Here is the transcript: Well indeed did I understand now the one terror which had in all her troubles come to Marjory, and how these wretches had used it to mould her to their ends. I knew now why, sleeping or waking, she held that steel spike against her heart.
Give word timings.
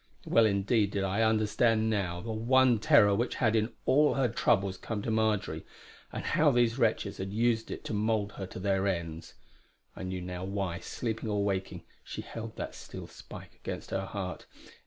Well 0.25 0.47
indeed 0.47 0.89
did 0.89 1.03
I 1.03 1.21
understand 1.21 1.87
now 1.87 2.21
the 2.21 2.31
one 2.31 2.79
terror 2.79 3.13
which 3.13 3.35
had 3.35 3.55
in 3.55 3.71
all 3.85 4.15
her 4.15 4.27
troubles 4.27 4.77
come 4.79 5.03
to 5.03 5.11
Marjory, 5.11 5.63
and 6.11 6.23
how 6.25 6.49
these 6.49 6.79
wretches 6.79 7.17
had 7.17 7.31
used 7.31 7.69
it 7.69 7.83
to 7.85 7.93
mould 7.93 8.31
her 8.31 8.47
to 8.47 8.57
their 8.59 8.87
ends. 8.87 9.35
I 9.95 10.01
knew 10.01 10.19
now 10.21 10.43
why, 10.43 10.79
sleeping 10.79 11.29
or 11.29 11.43
waking, 11.43 11.83
she 12.03 12.23
held 12.23 12.55
that 12.55 12.73
steel 12.73 13.05
spike 13.05 13.53
against 13.53 13.91
her 13.91 14.05
heart. 14.07 14.47